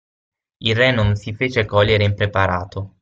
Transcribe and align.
Il 0.63 0.75
re 0.75 0.89
non 0.89 1.15
si 1.15 1.31
fece 1.35 1.65
cogliere 1.65 2.03
impreparato. 2.03 2.95